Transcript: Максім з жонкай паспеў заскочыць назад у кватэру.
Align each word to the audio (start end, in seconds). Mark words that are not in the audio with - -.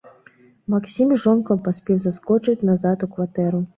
Максім 0.75 1.11
з 1.15 1.21
жонкай 1.25 1.61
паспеў 1.67 1.99
заскочыць 2.07 2.59
назад 2.71 2.97
у 3.09 3.11
кватэру. 3.17 3.61